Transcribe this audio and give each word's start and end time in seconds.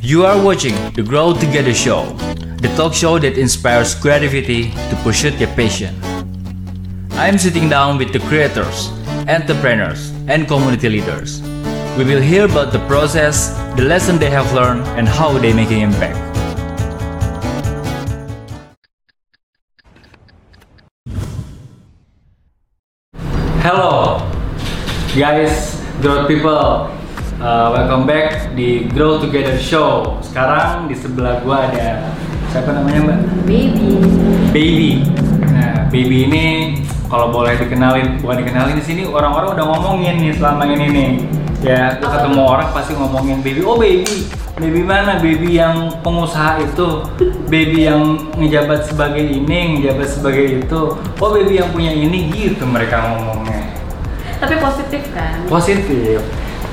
You 0.00 0.24
are 0.26 0.40
watching 0.40 0.74
the 0.92 1.02
Grow 1.02 1.32
Together 1.32 1.74
Show, 1.74 2.12
the 2.60 2.68
talk 2.76 2.94
show 2.94 3.18
that 3.18 3.36
inspires 3.36 3.94
creativity 3.94 4.70
to 4.70 5.00
pursue 5.02 5.30
your 5.36 5.48
passion. 5.56 5.94
I 7.12 7.26
am 7.26 7.38
sitting 7.38 7.68
down 7.68 7.98
with 7.98 8.12
the 8.12 8.20
creators, 8.20 8.90
entrepreneurs, 9.26 10.10
and 10.28 10.46
community 10.46 10.88
leaders. 10.88 11.42
We 11.96 12.04
will 12.04 12.20
hear 12.20 12.44
about 12.44 12.72
the 12.72 12.84
process, 12.86 13.50
the 13.76 13.82
lesson 13.82 14.18
they 14.18 14.30
have 14.30 14.52
learned, 14.52 14.86
and 14.98 15.08
how 15.08 15.38
they 15.38 15.52
making 15.52 15.80
impact. 15.80 16.18
Hello, 23.64 24.18
guys, 25.16 25.80
growth 26.02 26.28
people. 26.28 27.03
Uh, 27.42 27.74
welcome 27.74 28.06
back 28.06 28.54
di 28.54 28.86
Grow 28.94 29.18
Together 29.18 29.58
Show. 29.58 30.22
Sekarang 30.22 30.86
di 30.86 30.94
sebelah 30.94 31.42
gua 31.42 31.66
ada 31.66 32.14
siapa 32.54 32.70
namanya 32.70 33.10
mbak? 33.10 33.18
baby 33.42 33.90
Baby. 34.54 34.90
Nah, 35.50 35.90
Baby 35.90 36.30
ini 36.30 36.46
kalau 37.10 37.34
boleh 37.34 37.58
dikenalin, 37.58 38.22
bukan 38.22 38.38
dikenalin 38.38 38.78
di 38.78 38.84
sini 38.86 39.02
orang-orang 39.02 39.58
udah 39.58 39.64
ngomongin 39.66 40.14
nih 40.22 40.32
selama 40.38 40.62
ini 40.70 40.86
nih. 40.86 41.10
Ya, 41.66 41.98
lu 41.98 42.06
ketemu 42.06 42.42
orang 42.46 42.68
pasti 42.70 42.94
ngomongin 42.94 43.42
Baby. 43.42 43.60
Oh 43.66 43.82
Baby, 43.82 44.30
Baby 44.54 44.80
mana? 44.86 45.18
Baby 45.18 45.58
yang 45.58 45.90
pengusaha 46.06 46.62
itu, 46.62 47.02
Baby 47.50 47.90
yang 47.90 48.30
ngejabat 48.38 48.86
sebagai 48.86 49.26
ini, 49.26 49.82
ngejabat 49.82 50.06
sebagai 50.06 50.62
itu. 50.62 50.80
Oh 51.18 51.30
Baby 51.34 51.58
yang 51.58 51.74
punya 51.74 51.90
ini 51.90 52.30
gitu 52.30 52.62
mereka 52.62 53.02
ngomongnya 53.10 53.74
tapi 54.44 54.60
positif 54.60 55.02
kan 55.16 55.40
positif. 55.48 56.20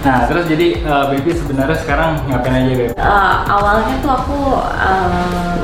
Nah, 0.01 0.25
terus 0.25 0.49
jadi 0.49 0.81
uh, 0.81 1.13
Baby 1.13 1.37
sebenarnya 1.37 1.77
sekarang 1.77 2.25
ngapain 2.25 2.57
aja 2.57 2.73
Baby? 2.73 2.93
Eh, 2.97 3.35
awalnya 3.45 3.95
tuh 4.01 4.11
aku 4.11 4.39
eh, 4.81 5.57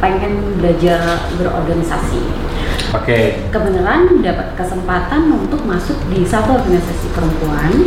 pengen 0.00 0.56
belajar 0.56 1.20
berorganisasi. 1.36 2.24
Oke, 2.96 3.44
kebenaran 3.52 4.24
dapat 4.24 4.56
kesempatan 4.56 5.28
untuk 5.28 5.60
masuk 5.68 6.00
di 6.08 6.24
satu 6.24 6.56
organisasi 6.56 7.12
perempuan 7.12 7.84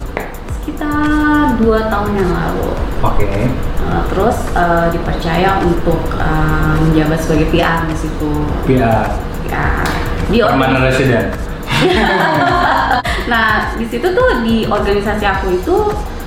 sekitar 0.61 1.57
dua 1.57 1.89
tahun 1.89 2.21
yang 2.21 2.29
lalu. 2.29 2.69
Oke, 3.01 3.49
Eh, 3.81 4.03
terus 4.13 4.37
eh, 4.53 4.87
dipercaya 4.93 5.57
untuk 5.65 5.99
eh, 6.21 6.73
menjabat 6.85 7.17
sebagai 7.17 7.49
PR 7.49 7.83
di 7.89 7.95
situ. 7.97 8.31
PR, 8.69 9.09
PR 9.49 9.83
di 10.29 10.37
permanent 10.39 10.85
resident. 10.85 11.33
Nah, 13.29 13.75
di 13.77 13.85
situ 13.85 14.07
tuh 14.13 14.41
di 14.41 14.65
organisasi 14.65 15.23
aku 15.25 15.53
itu 15.53 15.75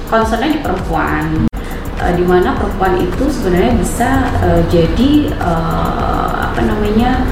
concernnya 0.06 0.54
di 0.54 0.60
perempuan, 0.62 1.46
Eh, 1.94 2.12
di 2.18 2.26
mana 2.26 2.58
perempuan 2.58 2.98
itu 2.98 3.30
sebenarnya 3.30 3.72
bisa 3.78 4.26
eh, 4.42 4.60
jadi 4.66 5.30
eh, 5.30 6.30
apa 6.42 6.60
namanya 6.66 7.22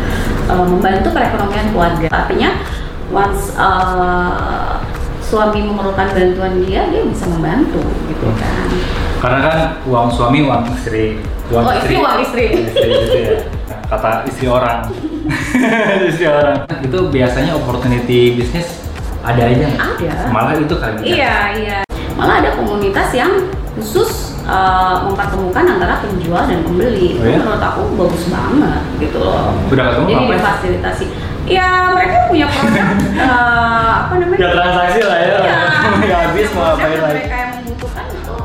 eh, 0.46 0.64
membantu 0.64 1.10
perekonomian 1.10 1.74
keluarga. 1.74 2.06
Artinya, 2.08 2.62
once 3.10 3.58
eh, 3.58 4.72
suami 5.20 5.66
memerlukan 5.66 6.14
bantuan 6.14 6.62
dia, 6.62 6.86
dia 6.94 7.02
bisa 7.02 7.26
membantu 7.26 7.82
gitu 8.06 8.26
kan. 8.38 8.70
Karena 9.18 9.38
kan 9.42 9.58
uang 9.82 10.08
suami 10.14 10.46
uang 10.46 10.62
istri, 10.78 11.18
uang 11.50 11.64
Oh, 11.66 11.74
istri 11.76 11.94
uang 11.98 12.16
istri. 12.22 12.44
istri 12.62 12.86
gitu 12.86 13.18
ya. 13.18 13.38
Nah, 13.66 13.78
Kata 13.90 14.10
istri 14.30 14.46
orang, 14.46 14.78
istri 16.08 16.26
orang. 16.30 16.70
Itu 16.86 17.10
biasanya 17.10 17.58
opportunity 17.58 18.38
bisnis 18.38 18.78
ada 19.22 19.42
aja. 19.46 19.66
Ada. 19.78 20.12
Malah 20.34 20.52
itu 20.58 20.74
ya? 20.74 20.90
Iya, 21.02 21.36
iya. 21.62 21.78
Malah 22.18 22.34
ada 22.42 22.50
komunitas 22.58 23.08
yang 23.14 23.32
khusus 23.78 24.36
uh, 24.44 25.06
mempertemukan 25.08 25.64
antara 25.64 26.02
penjual 26.02 26.42
dan 26.44 26.60
pembeli. 26.66 27.16
Oh 27.16 27.24
Itu 27.24 27.30
ya? 27.30 27.38
menurut 27.40 27.62
aku 27.62 27.80
bagus 27.96 28.24
banget 28.28 28.82
gitu 29.00 29.18
loh. 29.22 29.54
Udah 29.70 29.84
ketemu 29.94 30.06
Jadi 30.10 30.24
apa? 30.26 30.34
difasilitasi. 30.36 31.06
Ya 31.42 31.90
mereka 31.90 32.16
punya 32.30 32.46
produk 32.46 32.86
uh, 33.18 33.90
apa 34.06 34.14
namanya? 34.18 34.38
Ya 34.38 34.48
transaksi 34.54 35.00
lah 35.02 35.18
ya. 35.18 35.34
Iya. 35.38 35.58
Nggak 36.02 36.20
habis 36.28 36.46
mau 36.52 36.62
ngapain 36.68 36.90
yang 36.92 37.02
lagi. 37.02 37.14
Mereka 37.16 37.36
yang 37.38 37.52
membutuhkan 37.62 38.04
itu 38.10 38.36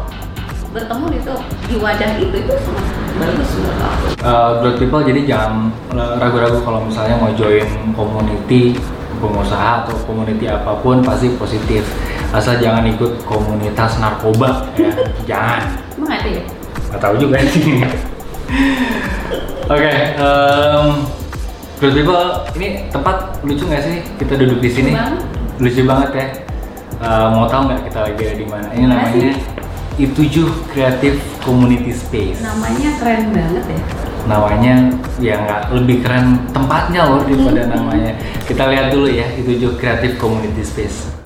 bertemu 0.68 1.06
itu 1.18 1.34
di 1.68 1.76
wadah 1.82 2.12
itu 2.22 2.36
itu 2.38 2.54
sangat 2.62 2.86
bagus 3.18 3.50
menurut 3.58 3.82
aku. 3.82 4.06
Uh, 4.22 4.50
growth 4.62 4.78
people 4.78 5.02
jadi 5.02 5.22
jangan 5.26 5.74
ragu-ragu 6.22 6.60
kalau 6.62 6.86
misalnya 6.86 7.16
mau 7.18 7.32
join 7.34 7.66
community 7.98 8.78
pengusaha 9.18 9.84
atau 9.86 9.94
community 10.06 10.48
apa 10.48 10.80
pun 10.80 11.02
pasti 11.02 11.34
positif. 11.36 11.84
Asal 12.32 12.62
jangan 12.62 12.86
ikut 12.88 13.24
komunitas 13.24 13.98
narkoba 13.98 14.68
ya. 14.78 14.92
Jangan. 15.30 15.62
Emang 15.98 16.12
ada 16.14 16.30
ya? 16.30 16.44
nggak 16.88 17.02
tahu 17.04 17.16
juga 17.20 17.38
sih. 17.52 17.84
Oke 19.74 19.92
em, 20.16 20.86
growth 21.78 21.96
people 22.00 22.26
ini 22.56 22.88
tempat 22.88 23.44
lucu 23.44 23.64
nggak 23.68 23.84
sih? 23.84 23.98
Kita 24.16 24.34
duduk 24.40 24.60
di 24.64 24.70
sini. 24.72 24.92
Banget. 24.96 25.22
lucu 25.58 25.82
banget 25.84 26.12
ya. 26.16 26.28
Eh, 26.98 27.28
mau 27.30 27.46
tahu 27.46 27.70
nggak 27.70 27.82
kita 27.92 28.00
lagi 28.10 28.22
ada 28.26 28.36
di 28.40 28.48
mana? 28.48 28.68
Ini 28.74 28.86
namanya 28.90 29.32
I7 29.98 30.46
Creative 30.74 31.18
Community 31.42 31.92
Space. 31.94 32.40
Namanya 32.42 32.90
keren 33.02 33.34
banget 33.34 33.66
ya. 33.66 33.82
Namanya 34.28 34.94
ya 35.18 35.42
nggak 35.42 35.62
lebih 35.74 36.06
keren 36.06 36.46
tempatnya 36.54 37.10
loh 37.10 37.26
daripada 37.26 37.66
namanya. 37.74 38.14
Kita 38.46 38.70
lihat 38.70 38.94
dulu 38.94 39.10
ya 39.10 39.28
itu 39.34 39.58
juga 39.58 39.74
Creative 39.82 40.16
Community 40.22 40.62
Space 40.62 41.17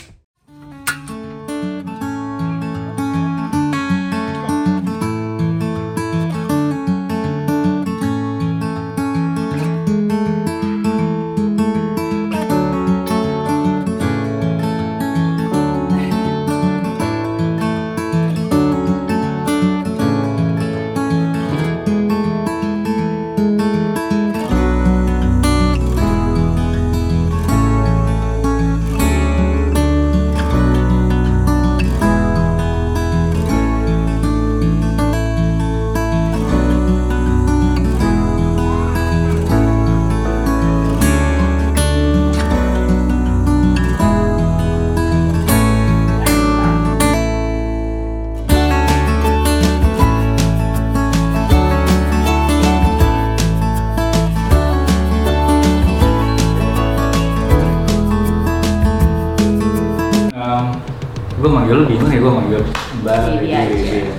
manggil 61.72 61.78
lu 61.78 61.84
bingung 61.88 62.12
ya 62.12 62.20
gue 62.20 62.34
manggil 62.36 62.62
mbak 63.00 63.16
Baby 63.32 63.48
aja. 63.56 63.72
gitu. 63.72 64.12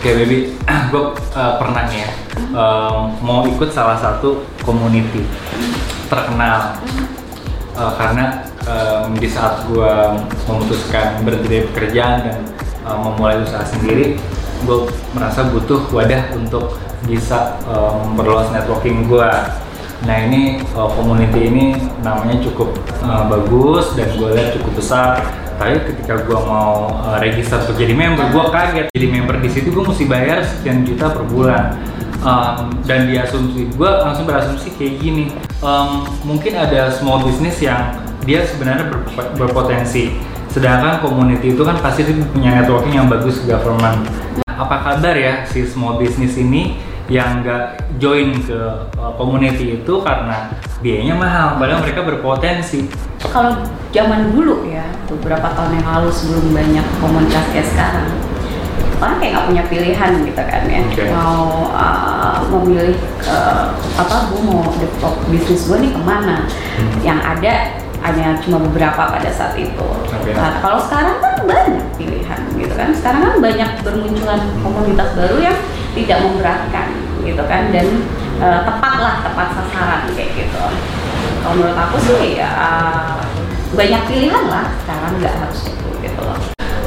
Oke 0.00 0.10
baby, 0.16 0.38
gue 0.88 1.02
pernah 1.34 1.82
nih 1.90 1.98
ya 2.00 2.10
em, 2.54 3.02
mau 3.20 3.44
ikut 3.44 3.68
salah 3.68 3.98
satu 3.98 4.46
community 4.62 5.26
terkenal 6.06 6.78
Eh, 7.70 7.92
karena 7.96 8.44
em, 8.68 9.16
di 9.16 9.24
saat 9.24 9.64
gue 9.64 9.88
memutuskan 10.44 11.22
berhenti 11.24 11.48
dari 11.48 11.64
pekerjaan 11.72 12.16
dan 12.28 12.38
eh, 12.84 12.98
memulai 12.98 13.40
usaha 13.40 13.64
sendiri, 13.64 14.20
gue 14.68 14.78
merasa 15.16 15.48
butuh 15.48 15.88
wadah 15.88 16.28
untuk 16.36 16.76
bisa 17.08 17.56
em, 17.64 18.12
memperluas 18.12 18.52
networking 18.52 19.08
gue. 19.08 19.30
Nah 20.08 20.16
ini 20.28 20.60
eh, 20.60 20.90
community 20.96 21.40
ini 21.48 21.64
namanya 22.00 22.40
cukup 22.44 22.76
eh, 23.04 23.24
bagus 23.28 23.92
dan 23.96 24.08
gue 24.16 24.28
lihat 24.32 24.56
cukup 24.56 24.72
besar. 24.80 25.20
Tapi 25.60 25.76
ketika 25.92 26.24
gue 26.24 26.40
mau 26.40 26.88
eh, 27.12 27.18
register 27.20 27.60
untuk 27.60 27.76
jadi 27.76 27.92
member, 27.92 28.32
gue 28.32 28.44
kaget. 28.48 28.86
Jadi 28.92 29.06
member 29.12 29.36
di 29.40 29.50
situ 29.52 29.68
gue 29.72 29.84
mesti 29.84 30.04
bayar 30.08 30.40
sekian 30.44 30.84
juta 30.88 31.12
per 31.12 31.24
bulan. 31.28 31.76
Um, 32.20 32.68
dan 32.84 33.08
di 33.08 33.16
asumsi 33.16 33.72
gue 33.72 33.90
langsung 34.04 34.28
berasumsi 34.28 34.76
kayak 34.76 35.00
gini 35.00 35.32
um, 35.64 36.04
mungkin 36.20 36.52
ada 36.52 36.92
small 36.92 37.24
business 37.24 37.56
yang 37.64 37.96
dia 38.28 38.44
sebenarnya 38.44 38.92
berpo- 38.92 39.40
berpotensi 39.40 40.20
sedangkan 40.52 41.00
community 41.00 41.56
itu 41.56 41.64
kan 41.64 41.80
pasti 41.80 42.04
punya 42.36 42.60
networking 42.60 42.92
yang 42.92 43.08
bagus 43.08 43.40
ke 43.40 43.48
government 43.48 44.04
apa 44.44 44.76
kabar 44.84 45.16
ya 45.16 45.48
si 45.48 45.64
small 45.64 45.96
business 45.96 46.36
ini 46.36 46.76
yang 47.10 47.42
nggak 47.42 47.74
join 47.98 48.38
ke 48.40 48.54
uh, 48.94 49.12
community 49.18 49.82
itu 49.82 49.94
karena 50.00 50.46
biayanya 50.78 51.14
mahal 51.18 51.46
padahal 51.58 51.82
mereka 51.82 52.06
berpotensi 52.06 52.86
Kalau 53.20 53.52
zaman 53.92 54.32
dulu 54.32 54.64
ya, 54.64 54.86
beberapa 55.04 55.52
tahun 55.52 55.76
yang 55.76 55.86
lalu 55.86 56.08
sebelum 56.08 56.56
banyak 56.56 56.86
komunitas 57.04 57.44
kayak 57.52 57.68
sekarang, 57.68 58.08
orang 58.96 59.16
kayak 59.20 59.30
nggak 59.36 59.46
punya 59.52 59.64
pilihan 59.68 60.12
gitu 60.24 60.40
kan 60.40 60.62
ya 60.64 60.80
Oke. 60.80 61.04
mau 61.12 61.68
uh, 61.68 62.40
memilih 62.48 62.96
uh, 63.28 63.76
apa 63.98 64.30
gue 64.32 64.40
mau 64.40 64.64
develop 64.80 65.20
bisnis 65.28 65.68
gue 65.68 65.78
nih 65.82 65.92
ke 65.92 66.00
mana 66.00 66.48
Hmm. 66.80 66.96
yang 67.04 67.20
ada 67.20 67.76
hanya 68.00 68.40
cuma 68.40 68.56
beberapa 68.56 69.12
pada 69.12 69.28
saat 69.28 69.52
itu 69.60 69.84
Oke. 70.08 70.32
Nah, 70.32 70.64
kalau 70.64 70.80
sekarang 70.80 71.20
kan 71.20 71.44
banyak 71.44 71.84
pilihan 72.00 72.40
gitu 72.56 72.72
kan 72.72 72.88
sekarang 72.96 73.20
kan 73.20 73.34
banyak 73.36 73.70
bermunculan 73.84 74.40
komunitas 74.64 75.12
baru 75.12 75.36
yang 75.44 75.58
tidak 75.96 76.18
memberatkan 76.24 76.94
gitu 77.24 77.42
kan? 77.46 77.74
Dan 77.74 77.86
uh, 78.38 78.60
tepat 78.66 78.94
lah 79.00 79.14
tepat 79.24 79.48
sasaran 79.56 80.02
kayak 80.14 80.30
gitu. 80.34 80.62
Kalau 81.40 81.54
menurut 81.56 81.78
aku 81.78 81.96
sih 82.04 82.36
ya 82.36 82.50
uh, 82.52 83.20
banyak 83.74 84.02
pilihan 84.10 84.44
lah 84.50 84.66
sekarang 84.84 85.12
nggak 85.18 85.34
harus 85.40 85.60
itu 85.70 85.88
gitu 86.02 86.20
loh. 86.20 86.40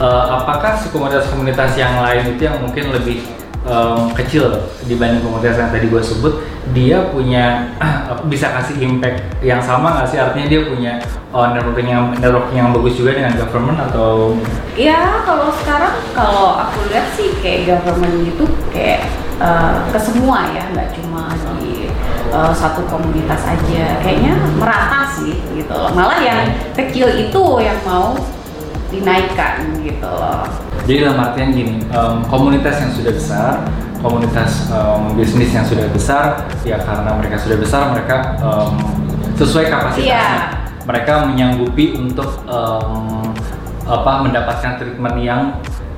Eh, 0.04 0.26
apakah 0.36 0.76
komunitas-komunitas 0.92 1.80
yang 1.80 2.04
lain 2.04 2.36
itu 2.36 2.44
yang 2.44 2.60
mungkin 2.60 2.92
lebih 2.92 3.24
em, 3.63 4.00
kecil 4.15 4.51
dibanding 4.88 5.24
komunitas 5.24 5.56
yang 5.60 5.71
tadi 5.71 5.88
gue 5.88 6.04
sebut, 6.04 6.33
dia 6.71 7.12
punya 7.12 7.75
bisa 8.31 8.51
kasih 8.56 8.80
impact 8.83 9.24
yang 9.44 9.60
sama 9.63 10.00
nggak 10.00 10.07
sih? 10.07 10.19
Artinya 10.19 10.48
dia 10.48 10.62
punya 10.68 10.94
eh, 11.31 11.48
networking 11.56 11.89
yang 11.89 12.04
networking 12.19 12.57
yang 12.60 12.69
bagus 12.75 12.94
juga 13.00 13.12
dengan 13.15 13.33
government 13.39 13.80
atau? 13.92 14.36
Ya 14.75 15.24
kalau 15.24 15.51
sekarang 15.63 15.95
kalau 16.15 16.60
aku 16.60 16.88
lihat 16.92 17.07
sih 17.15 17.31
kayak 17.39 17.71
government 17.71 18.27
itu 18.27 18.45
kayak 18.71 19.07
uh, 19.39 19.86
ke 19.92 20.00
semua 20.01 20.50
ya 20.51 20.63
nggak 20.74 20.89
cuma 20.98 21.30
di 21.62 21.88
uh, 22.31 22.54
satu 22.54 22.83
komunitas 22.88 23.42
aja. 23.48 24.00
Kayaknya 24.04 24.33
merata 24.59 25.07
sih 25.13 25.39
gitu 25.56 25.77
malah 25.94 26.19
yang 26.19 26.51
kecil 26.75 27.07
itu 27.16 27.44
yang 27.62 27.80
mau 27.88 28.18
dinaikkan 28.94 29.54
gitu 29.81 30.06
loh 30.06 30.45
Jadi 30.84 31.00
dalam 31.00 31.19
artian 31.22 31.50
gini, 31.50 31.80
em, 31.81 32.16
komunitas 32.28 32.75
yang 32.78 32.92
sudah 32.92 33.13
besar, 33.13 33.54
komunitas 34.00 34.68
em, 34.68 35.01
bisnis 35.16 35.50
yang 35.50 35.63
sudah 35.63 35.88
besar, 35.90 36.44
ya 36.62 36.75
karena 36.78 37.16
mereka 37.16 37.40
sudah 37.40 37.56
besar, 37.56 37.88
mereka 37.90 38.36
em, 38.38 38.74
sesuai 39.34 39.66
kapasitasnya, 39.66 40.12
Iya. 40.12 40.28
mereka 40.84 41.13
menyanggupi 41.25 41.95
untuk 41.95 42.44
em, 42.44 43.31
apa 43.84 44.12
mendapatkan 44.22 44.75
treatment 44.78 45.18
yang 45.18 45.42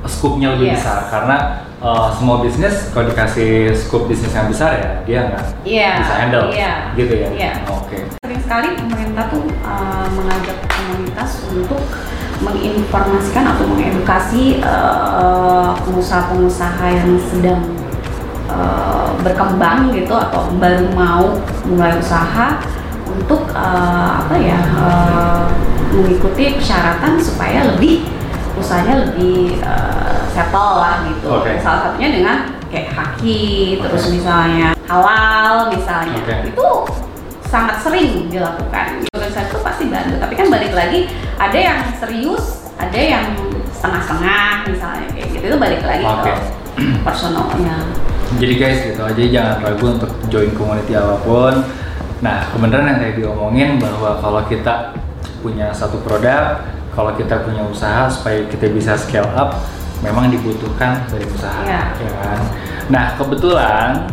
skupnya 0.06 0.54
lebih 0.54 0.70
Yes. 0.70 0.82
besar. 0.82 1.00
Karena 1.08 1.38
eh, 1.76 2.08
semua 2.14 2.42
bisnis 2.42 2.90
kalau 2.90 3.06
dikasih 3.08 3.70
skup 3.74 4.06
bisnis 4.06 4.32
yang 4.32 4.48
besar 4.48 4.74
ya 4.74 4.90
dia 5.02 5.20
nggak 5.24 5.44
Iya, 5.62 5.90
bisa 6.00 6.14
handle, 6.16 6.46
iya, 6.50 6.90
gitu 6.94 7.14
ya. 7.16 7.30
iya. 7.32 7.52
Oke. 7.68 8.10
sering 8.22 8.42
sekali 8.42 8.74
pemerintah 8.74 9.30
tuh 9.30 9.46
uh, 9.62 10.08
mengajak 10.10 10.58
komunitas 10.66 11.46
untuk 11.48 11.78
menginformasikan 12.44 13.56
atau 13.56 13.64
mengedukasi 13.72 14.60
uh, 14.60 15.72
pengusaha-pengusaha 15.88 16.86
yang 16.92 17.12
sedang 17.32 17.64
uh, 18.52 19.16
berkembang 19.24 19.96
gitu 19.96 20.12
atau 20.12 20.52
baru 20.60 20.92
mau 20.92 21.40
mulai 21.64 21.96
usaha 21.96 22.60
untuk 23.08 23.48
uh, 23.56 24.26
apa 24.26 24.36
ya 24.36 24.60
uh, 24.76 25.48
mengikuti 25.96 26.60
persyaratan 26.60 27.16
supaya 27.22 27.72
lebih 27.72 28.04
usahanya 28.60 29.08
lebih 29.08 29.60
uh, 29.64 30.28
settle 30.32 30.84
lah 30.84 31.08
gitu. 31.08 31.28
Oke. 31.32 31.56
Salah 31.64 31.92
satunya 31.92 32.10
dengan 32.20 32.38
kayak 32.68 32.92
haki, 32.92 33.80
terus 33.80 34.12
Oke. 34.12 34.20
misalnya 34.20 34.76
halal 34.86 35.72
misalnya 35.72 36.20
Oke. 36.20 36.52
itu 36.52 36.68
sangat 37.56 37.80
sering 37.80 38.28
dilakukan. 38.28 39.08
Organisasi 39.16 39.48
itu 39.48 39.60
pasti 39.64 39.84
bantu, 39.88 40.20
tapi 40.20 40.34
kan 40.36 40.52
balik 40.52 40.76
lagi 40.76 41.08
ada 41.40 41.56
yang 41.56 41.80
serius, 42.04 42.68
ada 42.76 43.00
yang 43.00 43.32
setengah-setengah 43.72 44.68
misalnya 44.68 45.08
kayak 45.16 45.28
gitu 45.32 45.46
itu 45.56 45.58
balik 45.58 45.82
lagi 45.88 46.04
Oke. 46.04 46.34
ke 46.36 46.36
personalnya. 47.08 47.80
Jadi 48.36 48.54
guys 48.60 48.80
gitu 48.84 49.02
aja 49.08 49.24
jangan 49.32 49.56
ragu 49.64 49.86
untuk 49.96 50.12
join 50.28 50.52
community 50.52 51.00
apa 51.00 51.16
pun. 51.24 51.64
Nah 52.20 52.44
kebenaran 52.52 52.92
yang 52.92 53.00
tadi 53.00 53.14
diomongin 53.24 53.80
bahwa 53.80 54.20
kalau 54.20 54.42
kita 54.52 54.92
punya 55.40 55.72
satu 55.72 56.04
produk, 56.04 56.60
kalau 56.92 57.16
kita 57.16 57.40
punya 57.48 57.64
usaha 57.64 58.12
supaya 58.12 58.44
kita 58.52 58.68
bisa 58.68 59.00
scale 59.00 59.32
up, 59.32 59.56
memang 60.04 60.28
dibutuhkan 60.28 61.08
dari 61.08 61.24
usaha, 61.32 61.64
Iya. 61.64 61.84
ya 62.04 62.12
kan? 62.20 62.40
Nah 62.92 63.06
kebetulan 63.16 64.12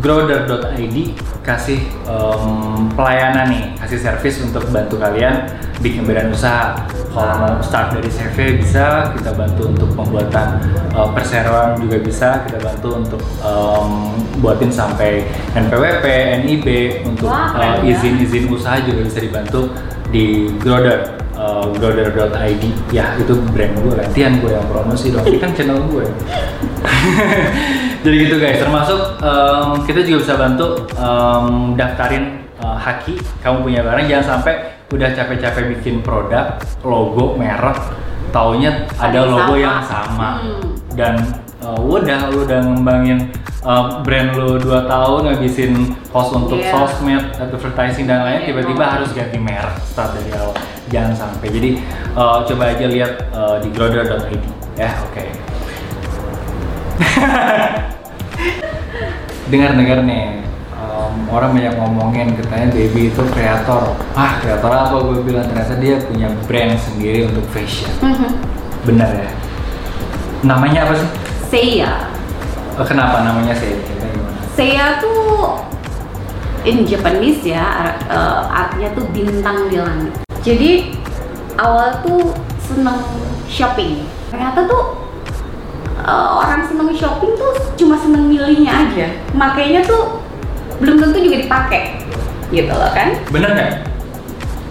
Growder.id 0.00 0.96
kasih 1.44 1.80
em, 2.08 2.44
pelayanan 2.96 3.52
nih, 3.52 3.62
kasih 3.76 4.00
service 4.00 4.40
untuk 4.40 4.64
bantu 4.72 4.96
kalian 4.96 5.44
bikin 5.84 6.08
badan 6.08 6.32
usaha. 6.32 6.72
Kalau 7.14 7.34
mau 7.38 7.54
start 7.62 7.94
dari 7.94 8.10
CV 8.10 8.58
bisa, 8.58 9.12
kita 9.14 9.36
bantu 9.36 9.70
untuk 9.70 9.92
pembuatan 9.94 10.58
eh, 10.90 11.08
perseroan 11.14 11.78
juga 11.78 12.00
bisa, 12.00 12.42
kita 12.48 12.58
bantu 12.64 12.88
untuk 12.96 13.22
em, 13.44 13.88
buatin 14.40 14.72
sampai 14.72 15.28
NPWP, 15.54 16.04
NIB, 16.42 16.66
untuk 17.06 17.30
ya. 17.30 17.78
izin-izin 17.84 18.50
usaha 18.50 18.80
juga 18.82 19.04
bisa 19.06 19.18
dibantu 19.20 19.70
di 20.10 20.48
Growder. 20.58 21.22
Growder.id 21.74 22.64
ya 22.94 23.18
itu 23.18 23.34
brand 23.50 23.74
gue 23.82 23.92
gantian 23.98 24.38
gue 24.38 24.54
yang 24.54 24.64
promosi 24.70 25.10
dong 25.10 25.26
ini 25.26 25.42
kan 25.42 25.50
channel 25.52 25.82
gue 25.90 26.06
jadi 28.04 28.16
gitu 28.20 28.36
guys 28.36 28.60
termasuk 28.60 29.00
em, 29.18 29.68
kita 29.82 30.00
juga 30.04 30.18
bisa 30.20 30.34
bantu 30.36 30.66
em, 30.92 31.46
daftarin 31.74 32.24
eh, 32.54 32.76
haki 32.78 33.14
kamu 33.40 33.56
punya 33.62 33.80
barang 33.80 34.04
jangan 34.04 34.26
sampai 34.36 34.54
udah 34.86 35.08
capek-capek 35.10 35.64
bikin 35.74 35.98
produk 36.00 36.54
logo 36.80 37.34
merek 37.34 37.80
taunya 38.30 38.84
ada 38.94 39.24
logo 39.24 39.54
sama. 39.54 39.58
yang 39.58 39.78
sama 39.80 40.30
Hmm. 40.36 40.62
dan 40.92 41.14
eh, 41.58 41.80
udah 41.80 42.28
lu 42.28 42.44
udah 42.44 42.60
ngembangin 42.60 43.18
eh, 43.64 43.84
brand 44.02 44.30
lu 44.34 44.60
2 44.60 44.68
tahun 44.84 45.20
ngabisin 45.26 45.72
cost 46.08 46.30
untuk 46.32 46.60
Iya. 46.60 46.70
sosmed 46.70 47.24
advertising 47.34 48.04
dan 48.04 48.22
lain 48.22 48.38
Iya, 48.38 48.46
tiba-tiba 48.46 48.76
emang. 48.78 48.94
harus 48.94 49.10
ganti 49.10 49.38
merek 49.38 49.74
start 49.82 50.12
dari 50.14 50.30
awal 50.34 50.52
jangan 50.86 51.14
sampai 51.16 51.48
jadi 51.48 51.70
eh, 52.12 52.38
coba 52.44 52.64
aja 52.68 52.86
lihat 52.86 53.12
eh, 53.32 53.56
di 53.64 53.68
growder.id 53.70 54.42
ya 54.76 54.90
oke 55.00 55.24
dengar-dengar 59.52 60.00
nih 60.08 60.40
em, 60.72 61.14
orang 61.28 61.52
banyak 61.52 61.74
ngomongin 61.76 62.32
katanya 62.38 62.68
baby 62.72 63.12
itu 63.12 63.22
kreator. 63.32 63.92
Ah 64.16 64.40
kreator 64.40 64.72
apa? 64.72 64.96
Gue 65.04 65.20
bilang 65.20 65.44
ternyata 65.50 65.76
dia 65.78 66.00
punya 66.00 66.32
brand 66.48 66.76
sendiri 66.80 67.28
untuk 67.28 67.44
fashion. 67.52 67.90
Benar 68.84 69.10
ya? 69.12 69.30
Namanya 70.44 70.88
apa 70.88 70.94
sih? 71.00 71.08
Seiya. 71.48 72.08
Eh, 72.74 72.86
kenapa 72.86 73.22
namanya 73.22 73.54
saya 73.54 73.76
Seiya 74.54 74.98
tuh 75.02 75.60
in 76.64 76.88
Japanese 76.88 77.42
ya 77.44 77.94
eh, 78.08 78.40
artinya 78.48 78.88
tuh 78.96 79.04
bintang 79.12 79.68
di 79.68 79.76
langit. 79.78 80.14
Jadi 80.44 80.96
awal 81.60 82.00
tuh 82.02 82.32
seneng 82.64 83.00
shopping. 83.46 84.04
Ternyata 84.32 84.66
tuh 84.66 85.03
eh, 86.04 86.28
orang 86.44 86.60
seneng 86.68 86.92
shopping 86.92 87.32
tuh 87.34 87.52
cuma 87.80 87.96
seneng 87.98 88.28
milihnya 88.28 88.72
aja. 88.72 89.06
Makanya 89.32 89.82
tuh 89.88 90.20
belum 90.78 91.00
tentu 91.00 91.18
juga 91.24 91.36
dipakai. 91.42 92.04
Gitu 92.52 92.70
loh 92.70 92.92
kan? 92.92 93.18
bener 93.32 93.50
nggak 93.50 93.94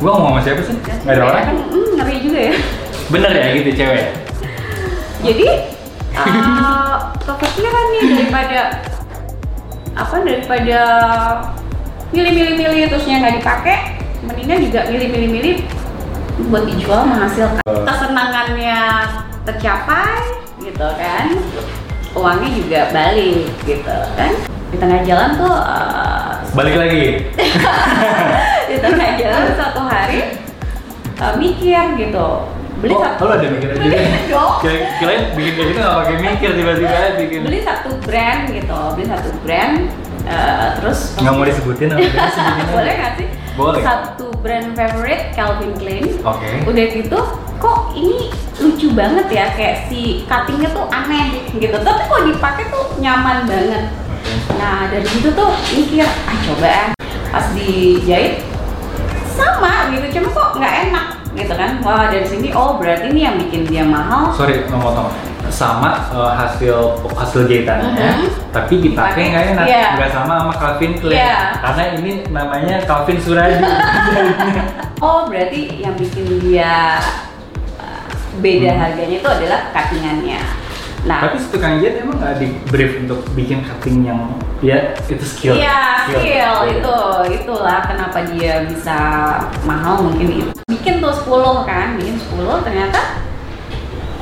gue 0.03 0.11
ngomong 0.11 0.35
sama 0.35 0.41
siapa 0.43 0.61
sih 0.67 0.75
nggak 0.75 1.15
ada 1.15 1.23
orang 1.23 1.43
kan 1.47 1.55
hmm, 1.71 1.89
ngeri 1.95 2.15
juga 2.19 2.39
ya. 2.51 2.53
bener 3.07 3.31
ya 3.31 3.45
gitu 3.55 3.69
cewek 3.71 4.05
Jadi 5.23 5.47
uh, 6.19 6.95
kepikiran 7.27 7.85
nih 7.95 8.01
daripada 8.19 8.61
apa 9.95 10.15
daripada 10.27 10.79
milih-milih-milih 12.11 12.91
terusnya 12.91 13.23
nggak 13.23 13.35
dipakai, 13.39 13.77
mendingan 14.27 14.59
juga 14.67 14.79
milih-milih-milih 14.91 15.55
buat 16.51 16.63
dijual 16.67 17.07
menghasilkan 17.07 17.63
kesenangannya 17.63 18.81
tercapai 19.47 20.42
gitu 20.73 20.89
kan, 20.97 21.25
uangnya 22.17 22.49
juga 22.57 22.79
balik 22.89 23.45
gitu 23.61 23.97
kan. 24.17 24.33
Di 24.73 24.77
tengah 24.81 25.05
jalan 25.05 25.29
tuh 25.37 25.53
uh, 25.53 26.41
balik 26.57 26.73
lagi? 26.81 27.29
Di 28.73 28.75
tengah 28.81 29.09
jalan 29.21 29.53
suatu 29.53 29.85
hari 29.85 30.41
uh, 31.21 31.37
mikir 31.37 31.93
gitu. 32.01 32.27
Beli 32.81 32.97
oh, 32.97 33.05
satu 33.05 33.29
lo 33.29 33.33
ada 33.37 33.47
mikirin 33.53 33.77
beli 33.77 33.97
dong. 34.33 34.65
Kira- 34.65 35.29
bikin 35.37 35.51
kayak 35.53 35.67
gitu 35.69 35.77
nggak 35.77 35.95
pakai 36.01 36.15
mikir 36.19 36.49
tiba-tiba 36.57 36.97
bikin. 37.21 37.39
beli 37.45 37.59
satu 37.61 37.89
brand 38.01 38.41
gitu 38.49 38.79
beli 38.97 39.05
satu 39.07 39.29
brand 39.45 39.75
eh, 40.27 40.67
terus 40.81 40.99
nggak 41.21 41.33
mau 41.37 41.45
disebutin 41.45 41.87
apa? 41.93 42.01
Boleh 42.75 42.93
nggak 42.97 43.13
sih? 43.21 43.27
Boleh. 43.53 43.81
satu 43.85 44.33
brand 44.41 44.73
favorite 44.73 45.37
Calvin 45.37 45.71
Klein. 45.77 46.17
Oke. 46.25 46.49
Udah 46.65 46.85
gitu 46.89 47.19
kok 47.59 47.93
ini 47.93 48.29
lucu 48.61 48.87
banget 48.93 49.27
ya 49.33 49.45
kayak 49.57 49.89
si 49.89 50.23
cuttingnya 50.29 50.69
tuh 50.71 50.85
aneh 50.89 51.41
gitu 51.57 51.73
tapi 51.73 52.01
kok 52.05 52.21
dipakai 52.29 52.63
tuh 52.69 52.85
nyaman 53.01 53.45
banget 53.49 53.83
nah 54.57 54.87
dari 54.87 55.05
situ 55.07 55.29
tuh 55.33 55.51
mikir 55.75 56.05
ah 56.05 56.37
coba 56.47 56.69
ah. 56.69 56.89
pas 57.33 57.45
dijahit 57.57 58.45
sama 59.33 59.89
gitu 59.91 60.19
cuma 60.19 60.29
kok 60.31 60.49
nggak 60.61 60.75
enak 60.89 61.07
gitu 61.33 61.53
kan 61.57 61.71
wah 61.81 62.05
dari 62.13 62.25
sini 62.29 62.53
oh 62.53 62.77
berarti 62.77 63.09
ini 63.09 63.21
yang 63.25 63.35
bikin 63.41 63.65
dia 63.65 63.83
mahal 63.83 64.29
sorry 64.37 64.63
mau 64.69 64.89
motong 64.89 65.09
sama 65.53 66.09
eh, 66.09 66.31
hasil 66.33 67.03
hasil 67.13 67.45
jahitannya, 67.45 67.93
Mhm. 67.93 68.49
tapi 68.49 68.79
dipakai 68.81 69.29
nggak 69.29 69.45
enak, 69.53 69.65
Iya. 69.69 69.87
nggak 70.01 70.11
sama 70.15 70.33
sama 70.41 70.53
Calvin 70.57 70.93
Klein. 70.97 71.13
Iya. 71.19 71.37
Karena 71.61 71.83
ini 71.99 72.11
namanya 72.33 72.75
Calvin 72.89 73.19
Suradi. 73.21 73.61
Oh, 75.03 75.27
berarti 75.27 75.83
yang 75.83 75.99
bikin 75.99 76.39
dia 76.39 76.95
uh, 76.95 77.22
beda 78.41 78.69
Hmm. 78.73 78.81
harganya 78.81 79.15
itu 79.21 79.29
adalah 79.29 79.59
cuttingannya. 79.69 80.41
Nah, 81.03 81.19
tapi 81.27 81.35
si 81.35 81.51
tukang 81.51 81.83
jahit 81.83 81.99
emang 81.99 82.15
nggak 82.15 82.39
di 82.39 82.47
brief 82.71 82.95
untuk 83.03 83.27
bikin 83.35 83.59
cutting 83.67 84.07
yang 84.07 84.39
ya 84.63 84.95
itu 85.03 85.19
skill. 85.27 85.59
Iya, 85.59 86.07
skill 86.07 86.55
itu 86.79 86.95
itulah 87.43 87.83
kenapa 87.83 88.23
dia 88.31 88.63
bisa 88.63 88.95
mahal 89.67 89.99
mungkin 89.99 90.31
itu. 90.31 90.51
Bikin 90.71 91.03
tuh 91.03 91.11
10 91.11 91.67
kan, 91.67 91.99
bikin 91.99 92.15
10 92.15 92.63
ternyata 92.63 93.19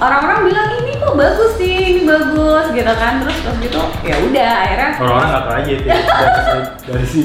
orang-orang 0.01 0.49
bilang 0.49 0.69
ini 0.81 0.97
kok 0.97 1.13
bagus 1.13 1.53
sih, 1.61 1.77
ini 1.93 2.01
bagus 2.01 2.73
gitu 2.73 2.93
kan. 2.97 3.21
Terus 3.21 3.37
terus 3.45 3.57
gitu 3.61 3.81
ya 4.01 4.15
udah 4.17 4.51
akhirnya 4.65 4.89
Orang-orang 4.97 5.29
nggak 5.29 5.43
tahu 5.45 5.53
aja 5.61 5.71
itu 5.77 5.85
ya, 5.85 5.97
dari, 6.01 6.61
dari 6.89 7.05
si. 7.05 7.21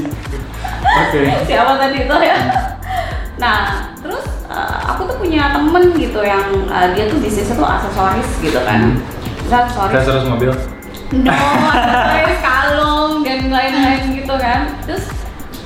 Oke. 1.01 1.21
siapa 1.49 1.73
tadi 1.81 1.97
itu 2.05 2.17
ya. 2.21 2.37
Nah, 3.41 3.57
uh, 3.57 3.96
aku 3.96 3.96
tuh 5.17 5.25
punya 5.25 5.49
temen 5.49 5.85
gitu 5.97 6.21
yang 6.21 6.45
uh, 6.69 6.93
dia 6.93 7.09
tuh 7.09 7.17
bisnisnya 7.17 7.57
tuh 7.57 7.65
aksesoris 7.65 8.29
gitu 8.39 8.61
kan. 8.61 8.93
Hmm. 8.93 9.01
Terus 9.49 9.73
aksesoris 9.73 10.25
mobil. 10.29 10.53
No, 11.17 11.33
aksesoris 11.73 12.41
kalung 12.47 13.25
dan 13.25 13.49
lain-lain 13.49 14.03
gitu 14.13 14.35
kan. 14.37 14.77
Terus 14.85 15.09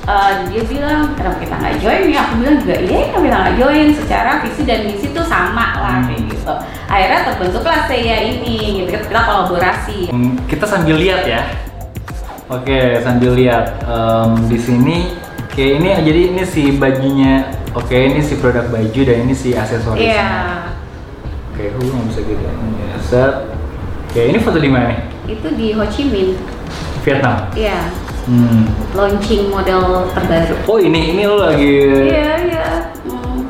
uh, 0.07 0.47
dia 0.47 0.63
bilang 0.63 1.11
kenapa 1.19 1.37
kita 1.43 1.55
nggak 1.59 1.75
join 1.83 2.01
ya? 2.07 2.19
Aku 2.23 2.33
bilang 2.39 2.57
juga 2.63 2.75
iya 2.79 2.99
kenapa 3.11 3.19
kita 3.19 3.37
nggak 3.37 3.55
join? 3.59 3.87
Secara 3.91 4.31
visi 4.39 4.61
dan 4.63 4.79
misi 4.87 5.07
tuh 5.11 5.25
sama 5.27 5.67
lah 5.77 5.95
Hmm. 5.99 6.07
kayak 6.07 6.23
gitu. 6.31 6.53
Akhirnya 6.87 7.19
terbentuklah 7.27 7.79
saya 7.87 8.15
ini 8.23 8.55
gitu 8.79 8.95
kita 8.95 9.19
kolaborasi. 9.19 9.99
Hmm, 10.07 10.39
Kita 10.47 10.63
sambil 10.63 10.95
lihat 10.95 11.27
ya. 11.27 11.43
Oke, 12.47 12.99
sambil 12.99 13.31
lihat 13.35 13.79
Em, 13.83 14.31
di 14.47 14.59
sini. 14.59 14.97
Oke, 15.51 15.65
ini 15.75 15.91
jadi 15.91 16.21
ini 16.31 16.43
si 16.43 16.71
bajunya. 16.73 17.43
Oke, 17.71 17.91
ini 17.93 18.19
si 18.19 18.35
produk 18.35 18.67
baju 18.67 19.01
dan 19.01 19.17
ini 19.21 19.33
si 19.33 19.51
aksesorisnya. 19.51 19.99
Iya. 20.01 20.29
Oke, 21.51 21.63
gue 21.69 21.85
nggak 21.85 22.05
bisa 22.07 22.19
gitu. 22.21 22.39
Ini 22.39 22.85
set. 22.97 23.33
Oke, 24.07 24.21
ini 24.25 24.39
foto 24.39 24.57
di 24.57 24.67
mana 24.67 24.85
nih? 24.89 24.99
Itu 25.29 25.47
di 25.51 25.71
Ho 25.71 25.83
Chi 25.85 26.03
Minh. 26.05 26.39
Vietnam. 27.01 27.51
Iya. 27.51 27.79
Hmm. 28.21 28.63
Launching 28.93 29.49
model 29.49 30.07
terbaru. 30.09 30.55
Oh 30.65 30.77
ini 30.77 31.11
ini 31.11 31.25
lo 31.25 31.41
lagi 31.41 31.67
Iya 32.05 32.33
iya. 32.39 32.65
Hmm. 33.03 33.43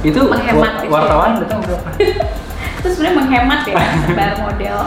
itu 0.00 0.16
Menghemat 0.18 0.80
wa- 0.82 0.90
wartawan 0.96 1.30
datang 1.38 1.60
berapa? 1.60 1.88
Itu 2.76 2.88
sebenarnya 2.88 3.14
menghemat 3.16 3.60
ya 3.62 3.74
sebar 4.06 4.32
model. 4.40 4.78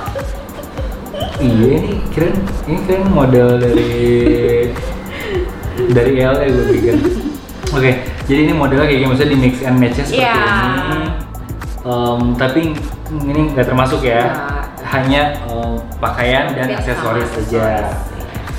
iya 1.38 1.68
ini 1.78 1.92
keren 2.10 2.36
ini 2.66 2.80
keren 2.84 3.04
model 3.10 3.60
dari 3.60 3.92
dari 5.90 6.12
LA 6.18 6.46
gue 6.48 6.66
pikir. 6.76 6.96
Oke, 7.76 7.92
jadi 8.26 8.40
ini 8.44 8.54
modelnya 8.54 8.90
kayak 8.90 8.98
gini, 8.98 9.08
maksudnya 9.08 9.32
di 9.32 9.40
mix 9.40 9.54
and 9.62 9.78
match 9.78 9.96
seperti 9.96 10.20
Iya. 10.20 10.34
ini. 10.34 11.02
Em, 11.80 12.22
tapi 12.36 12.62
ini 13.30 13.42
nggak 13.54 13.66
termasuk 13.66 14.02
ya, 14.02 14.22
Nggak. 14.26 14.64
hanya 14.90 15.22
em, 15.46 15.72
pakaian 16.02 16.46
dan 16.52 16.68
aksesoris 16.74 17.30
saja. 17.30 17.94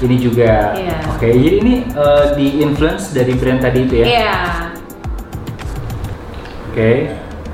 Ini 0.01 0.17
juga. 0.17 0.73
Iya. 0.73 0.97
Oke, 1.13 1.29
jadi 1.29 1.57
ini 1.61 1.75
eh, 1.85 2.25
di 2.33 2.47
influence 2.63 3.13
dari 3.13 3.37
brand 3.37 3.61
tadi 3.61 3.85
itu 3.85 3.95
ya. 4.01 4.07
Iya. 4.09 4.35
Oke, 6.71 6.91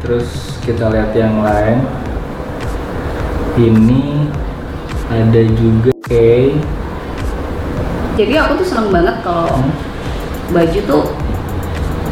terus 0.04 0.28
kita 0.62 0.92
lihat 0.92 1.10
yang 1.16 1.40
lain. 1.40 1.82
Ini 3.56 4.28
ada 5.08 5.42
juga. 5.56 5.90
Oke. 5.96 6.52
Jadi 8.16 8.32
aku 8.34 8.52
tuh 8.56 8.66
seneng 8.66 8.88
banget 8.90 9.16
kalau 9.20 9.44
Hmm. 9.52 9.70
baju 10.48 10.78
tuh 10.82 11.04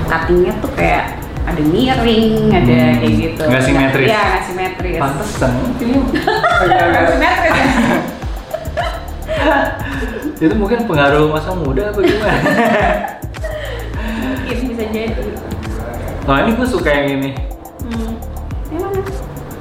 cuttingnya 0.04 0.52
tuh 0.58 0.70
kayak 0.74 1.16
ada 1.44 1.62
miring, 1.62 2.50
ada 2.50 2.68
Hmm. 2.68 2.96
kayak 3.00 3.14
gitu. 3.14 3.42
Nggak 3.42 3.62
simetris. 3.62 4.06
Iya, 4.06 4.20
nggak 4.22 4.42
simetris. 4.44 4.98
Pantesan 4.98 5.52
ini 5.78 5.96
Nggak 6.68 7.06
simetris. 7.10 7.52
ya? 7.52 7.66
itu 10.44 10.54
mungkin 10.54 10.84
pengaruh 10.84 11.30
masa 11.30 11.54
muda 11.54 11.88
apa 11.88 12.00
gimana? 12.00 12.40
Mungkin 14.44 14.56
bisa 14.68 14.84
jadi. 14.86 15.12
oh 16.24 16.36
ini 16.38 16.50
gue 16.54 16.66
suka 16.66 16.88
yang 16.90 17.08
ini. 17.14 17.30
Hmm. 17.82 18.12
Yang 18.68 18.80
mana? 18.82 19.00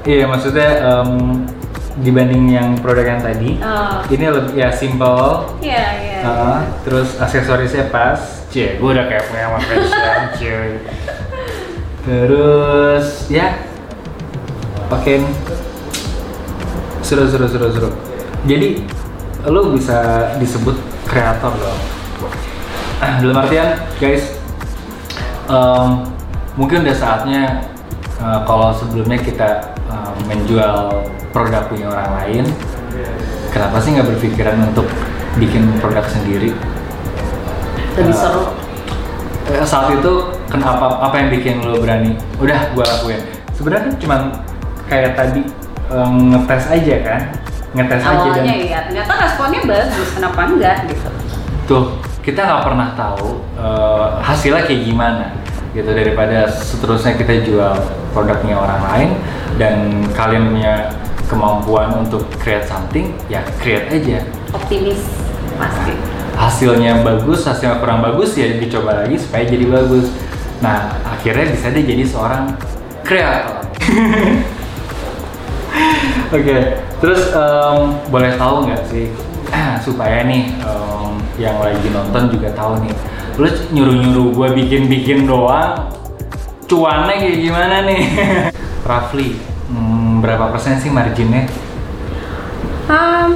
Iya 0.02 0.24
maksudnya 0.26 0.68
em, 0.82 1.10
dibanding 1.96 2.44
yang 2.50 2.68
produk 2.76 3.06
yang 3.06 3.22
tadi, 3.22 3.56
Oh. 3.58 4.02
ini 4.06 4.24
lebih 4.26 4.54
ya 4.54 4.68
simple. 4.68 5.44
Iya. 5.60 5.83
Uh, 6.24 6.64
terus 6.88 7.20
aksesorisnya 7.20 7.92
pas, 7.92 8.16
cie, 8.48 8.80
gue 8.80 8.88
udah 8.88 9.04
kayak 9.12 9.28
pengamat 9.28 9.60
fashion, 9.68 10.20
cuy. 10.40 10.72
Terus 12.08 13.28
ya, 13.28 13.60
pakai 14.88 15.20
seru 17.04 17.28
seru 17.28 17.44
seru 17.44 17.68
seru. 17.68 17.90
Jadi 18.48 18.88
lo 19.44 19.76
bisa 19.76 20.32
disebut 20.40 20.80
kreator 21.04 21.52
dong. 21.60 21.80
Ah, 23.04 23.20
Dalam 23.20 23.44
artian, 23.44 23.76
guys, 24.00 24.40
em, 25.44 26.08
mungkin 26.56 26.88
udah 26.88 26.96
saatnya 26.96 27.68
eh, 28.16 28.40
kalau 28.48 28.72
sebelumnya 28.72 29.20
kita 29.20 29.76
em, 29.92 30.14
menjual 30.24 31.04
produk 31.36 31.68
punya 31.68 31.92
orang 31.92 32.08
lain, 32.16 32.44
kenapa 33.52 33.76
sih 33.84 33.92
nggak 33.92 34.08
berpikiran 34.08 34.72
untuk 34.72 34.88
bikin 35.36 35.62
produk 35.78 36.04
sendiri? 36.06 36.54
Lebih 37.94 38.10
Eh, 38.10 38.16
seru. 38.16 38.42
Eh, 39.44 39.60
saat 39.62 39.92
itu 39.92 40.12
kenapa 40.48 41.04
apa 41.04 41.14
yang 41.20 41.28
bikin 41.28 41.60
lo 41.60 41.76
berani 41.76 42.16
udah 42.40 42.72
gua 42.72 42.84
lakuin 42.88 43.20
sebenarnya 43.52 43.92
kan 43.92 43.94
cuman 44.00 44.20
kayak 44.88 45.12
tadi 45.12 45.44
eh, 45.92 46.08
ngetes 46.32 46.64
aja 46.72 46.94
kan 47.04 47.20
ngetes 47.76 48.02
aja 48.02 48.28
dan 48.32 48.40
Awalnya 48.40 48.56
ya, 48.64 48.78
ternyata 48.88 49.12
responnya 49.20 49.60
bagus. 49.68 50.08
Kenapa 50.16 50.40
enggak 50.48 50.76
gitu? 50.88 51.08
tuh 51.64 51.84
kita 52.20 52.40
nggak 52.40 52.62
pernah 52.64 52.88
tahu 52.96 53.28
eh, 53.56 54.06
hasilnya 54.24 54.64
kayak 54.64 54.82
gimana 54.84 55.26
gitu 55.74 55.90
daripada 55.90 56.46
seterusnya 56.48 57.18
kita 57.18 57.44
jual 57.44 57.74
produknya 58.14 58.56
orang 58.56 58.80
lain 58.80 59.10
dan 59.60 59.74
kalian 60.14 60.54
punya 60.54 60.88
kemampuan 61.26 61.90
untuk 61.98 62.24
create 62.38 62.64
something 62.64 63.12
ya 63.28 63.42
create 63.60 63.90
aja 63.90 64.22
Optimis 64.54 65.02
pasti. 65.58 65.94
hasilnya 66.34 67.06
bagus, 67.06 67.46
hasilnya 67.46 67.78
kurang 67.78 68.02
bagus 68.02 68.34
ya 68.34 68.58
dicoba 68.58 69.06
lagi 69.06 69.16
supaya 69.22 69.46
jadi 69.46 69.70
bagus. 69.70 70.10
Nah 70.58 70.98
akhirnya 71.06 71.54
bisa 71.54 71.70
deh 71.70 71.84
jadi 71.86 72.04
seorang 72.04 72.58
kreator. 73.06 73.62
Oke, 76.34 76.56
terus 76.98 77.30
em, 77.30 77.78
boleh 78.10 78.34
tahu 78.34 78.66
nggak 78.66 78.82
sih 78.90 79.06
supaya 79.86 80.26
nih 80.26 80.50
em, 80.58 81.12
yang 81.38 81.58
lagi 81.62 81.86
nonton 81.94 82.30
juga 82.30 82.50
tahu 82.54 82.82
nih, 82.82 82.94
lu 83.38 83.48
nyuruh-nyuruh 83.74 84.28
gue 84.34 84.48
bikin-bikin 84.62 85.26
doang, 85.26 85.90
cuannya 86.66 87.14
kayak 87.18 87.38
gimana 87.38 87.76
nih? 87.86 88.02
Roughly, 88.88 89.38
hmm, 89.70 90.22
berapa 90.22 90.50
persen 90.50 90.78
sih 90.78 90.90
marginnya? 90.90 91.46
Um, 92.90 93.34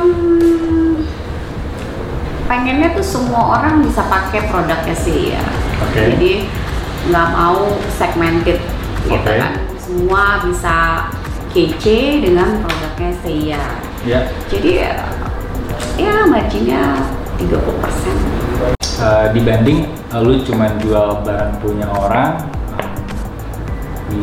pengennya 2.49 2.97
tuh 2.97 3.05
semua 3.05 3.61
orang 3.61 3.85
bisa 3.85 4.01
pakai 4.09 4.49
produknya 4.49 4.97
sih 4.97 5.37
ya. 5.37 5.45
Oke. 5.85 6.01
Jadi 6.17 6.33
nggak 7.13 7.29
mau 7.37 7.77
segmented 8.01 8.59
gitu 9.05 9.29
kan. 9.29 9.53
Semua 9.79 10.43
bisa 10.43 10.77
kece 11.53 12.25
dengan 12.25 12.65
produknya 12.65 13.13
saya. 13.21 13.63
Ya. 14.03 14.21
Jadi 14.49 14.71
ya, 14.83 14.97
ya 16.01 16.15
marginnya 16.27 17.05
30%. 17.37 18.39
Eh, 18.99 19.27
dibanding 19.31 19.87
eh, 20.11 20.19
lu 20.19 20.43
cuma 20.43 20.67
jual 20.83 21.23
barang 21.23 21.63
punya 21.63 21.87
orang 21.87 22.43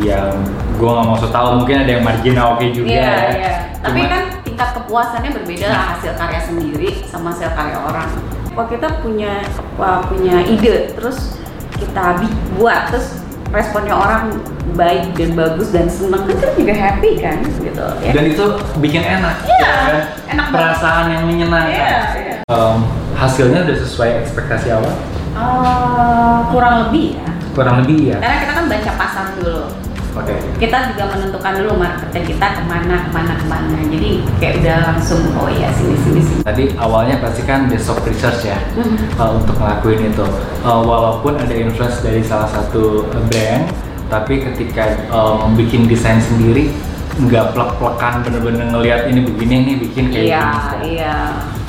yang 0.04 0.36
gua 0.76 1.00
nggak 1.00 1.06
mau 1.08 1.16
so 1.16 1.32
tahu 1.32 1.64
mungkin 1.64 1.80
ada 1.86 1.90
yang 1.96 2.04
marginal 2.04 2.58
oke 2.58 2.68
juga 2.74 2.90
Iya, 2.92 3.00
ya. 3.00 3.30
iya. 3.32 3.54
Tapi 3.80 4.00
kan 4.04 4.35
tingkat 4.56 4.72
kepuasannya 4.72 5.36
berbeda 5.36 5.68
lah 5.68 5.84
hasil 5.92 6.16
karya 6.16 6.40
sendiri 6.40 6.88
sama 7.04 7.28
hasil 7.28 7.52
karya 7.52 7.76
orang. 7.76 8.08
Kalau 8.56 8.72
kita 8.72 8.88
punya 9.04 9.44
wah, 9.76 10.00
punya 10.00 10.48
ide, 10.48 10.96
terus 10.96 11.36
kita 11.76 12.24
buat, 12.56 12.88
terus 12.88 13.20
responnya 13.52 13.92
orang 13.92 14.32
baik 14.72 15.12
dan 15.12 15.36
bagus 15.36 15.76
dan 15.76 15.92
seneng, 15.92 16.24
kan 16.24 16.32
kita 16.32 16.48
juga 16.56 16.72
happy 16.72 17.20
kan, 17.20 17.36
gitu. 17.44 17.84
Ya. 18.00 18.10
dan 18.16 18.24
itu 18.26 18.44
bikin 18.80 19.04
enak 19.04 19.44
Iya, 19.44 19.60
ya 19.60 19.72
kan? 19.76 20.02
enak 20.32 20.46
banget. 20.48 20.56
perasaan 20.56 21.04
yang 21.12 21.22
menyenangkan 21.28 21.68
Iya, 21.68 22.00
iya. 22.16 22.36
Em, 22.48 22.76
hasilnya 23.12 23.60
udah 23.60 23.76
sesuai 23.76 24.10
ekspektasi 24.24 24.72
awal 24.72 24.88
Eh, 25.36 26.36
kurang 26.48 26.88
lebih 26.88 27.20
ya. 27.20 27.28
kurang 27.52 27.84
lebih 27.84 28.08
ya 28.08 28.18
Karena 28.24 28.36
kita 28.40 28.52
kan 28.56 28.64
baca 28.72 28.90
pasar 28.96 29.24
dulu. 29.36 29.68
Oke. 30.16 30.32
kita 30.56 30.90
juga 30.90 31.04
menentukan 31.12 31.52
dulu 31.56 31.72
marketnya 31.76 32.22
kita 32.24 32.46
ke 32.56 32.62
mana 32.64 33.04
ke 33.04 33.10
mana 33.10 33.32
ke 33.34 33.44
mana 33.44 33.78
jadi 33.86 34.10
kayak 34.36 34.54
udah 34.58 34.78
langsung 34.88 35.20
oh 35.34 35.44
ya 35.46 35.68
sini 35.70 35.92
sini 35.98 36.20
sini 36.20 36.40
Tadi 36.40 36.64
awalnya 36.74 37.20
pasti 37.20 37.42
kan 37.42 37.68
besok 37.68 38.00
research 38.02 38.44
ya 38.44 38.56
Mhm. 38.74 38.96
uh, 39.14 39.36
untuk 39.36 39.54
ngelakuin 39.54 40.08
itu. 40.08 40.24
Uh, 40.60 40.80
walaupun 40.80 41.36
ada 41.36 41.52
influence 41.52 42.00
dari 42.00 42.20
salah 42.20 42.48
satu 42.48 43.04
uh, 43.06 43.22
brand, 43.24 43.68
tapi 44.06 44.40
ketika 44.40 44.88
um, 45.08 45.52
bikin 45.52 45.84
desain 45.84 46.16
sendiri 46.18 46.72
nggak 47.18 47.52
plek-plekan 47.52 48.20
bener-bener 48.22 48.68
ngelihat 48.68 49.06
ini 49.06 49.20
begini 49.22 49.56
nih 49.64 49.76
bikin 49.80 50.04
kayak 50.08 50.26
iya 50.26 50.44
gini. 50.48 50.84
iya 50.94 51.16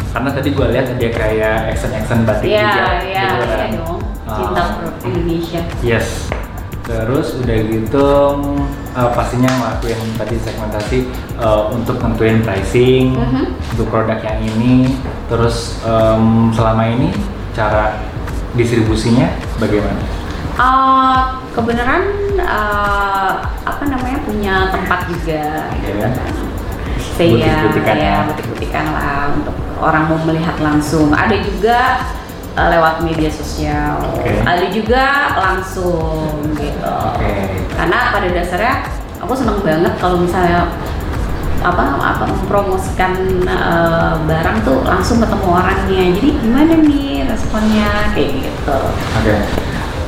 Karena 0.08 0.30
tadi 0.32 0.50
gua 0.50 0.68
lihat 0.68 0.88
ada 0.89 1.08
kayak 1.10 1.58
action-action 1.70 2.20
batik 2.24 2.48
iya 2.48 2.63
juga. 2.63 2.84
iya 3.01 3.22
gitu 3.22 3.36
iya 3.38 3.48
kan. 3.54 3.70
dong 3.75 4.00
Ah. 4.24 4.36
cinta 4.36 4.63
produk 4.74 4.96
Indonesia 5.06 5.62
Yes. 5.80 6.08
Terus 6.88 7.36
udah 7.36 7.58
gitu 7.67 8.08
uh, 8.96 9.10
pastinya 9.12 9.51
ngelakuin 9.51 10.00
tadi 10.15 10.36
segmentasi 10.39 10.98
uh, 11.36 11.67
untuk 11.70 12.00
nentuin 12.00 12.39
pricing 12.41 13.12
Mhm. 13.13 13.44
untuk 13.75 13.91
produk 13.91 14.15
yang 14.24 14.39
ini. 14.56 14.96
Terus 15.27 15.84
um, 15.84 16.48
selama 16.56 16.88
ini 16.88 17.12
cara 17.51 18.00
distribusinya 18.56 19.27
bagaimana? 19.60 20.00
Uh, 20.58 21.38
kebenaran 21.53 22.08
uh, 22.39 23.46
apa 23.62 23.84
namanya 23.86 24.17
punya 24.24 24.56
tempat 24.72 25.06
juga 25.06 25.67
gitu 25.75 25.91
Iya. 25.91 26.08
kan. 26.08 26.12
Saya 27.17 27.29
Butik-butikan 27.34 27.98
ya. 27.98 28.06
ya 28.08 28.17
butik-butikan 28.29 28.86
lah 28.94 29.22
untuk 29.36 29.56
orang 29.77 30.03
mau 30.08 30.20
melihat 30.24 30.56
langsung. 30.62 31.10
Ada 31.12 31.36
juga 31.44 31.79
uh, 32.58 32.68
lewat 32.74 33.06
media 33.06 33.30
sosial. 33.30 34.02
Oke. 34.18 34.42
Ada 34.42 34.66
juga 34.74 35.06
langsung 35.38 36.42
gitu. 36.58 36.90
Oke. 37.14 37.62
Karena 37.78 38.10
pada 38.10 38.28
dasarnya 38.34 38.76
aku 39.22 39.34
seneng 39.38 39.62
banget 39.62 39.94
kalau 40.02 40.18
misalnya 40.26 40.74
apa 41.58 41.84
apa 41.98 42.26
mempromosikan 42.30 43.14
uh, 43.46 44.18
barang 44.26 44.58
tuh 44.66 44.82
langsung 44.82 45.22
ketemu 45.22 45.48
orangnya. 45.54 46.04
Jadi 46.18 46.30
gimana 46.42 46.74
nih 46.82 47.30
responnya 47.30 48.10
kayak 48.18 48.30
gitu. 48.42 48.78
Oke. 49.22 49.36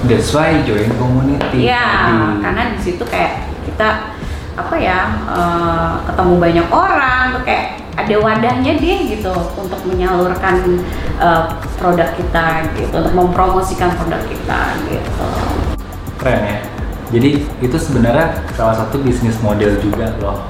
That's 0.08 0.32
why 0.32 0.63
join 0.63 0.96
community. 0.96 1.68
Iya, 1.68 1.84
tadi. 2.08 2.39
karena 2.39 2.62
di 2.72 2.79
situ 2.79 3.03
kayak 3.03 3.51
kita 3.68 4.15
apa 4.56 4.75
ya 4.79 5.00
eh, 5.27 5.91
ketemu 6.08 6.34
banyak 6.39 6.68
orang, 6.72 7.36
tuh 7.36 7.44
kayak 7.44 7.84
ada 8.00 8.15
wadahnya 8.24 8.79
deh 8.79 9.00
gitu 9.12 9.36
untuk 9.60 9.82
menyalurkan 9.84 10.79
eh, 11.20 11.44
produk 11.78 12.10
kita 12.16 12.46
gitu, 12.80 12.96
untuk 12.96 13.14
mempromosikan 13.16 13.92
produk 14.00 14.22
kita 14.28 14.60
gitu. 14.88 15.28
keren 16.20 16.42
ya. 16.44 16.58
Jadi 17.10 17.30
itu 17.64 17.78
sebenarnya 17.80 18.44
salah 18.54 18.76
satu 18.76 19.02
bisnis 19.02 19.40
model 19.42 19.80
juga 19.82 20.14
loh. 20.22 20.46